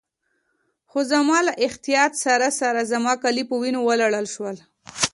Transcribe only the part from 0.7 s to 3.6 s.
خو زما له احتیاط سره سره زما کالي په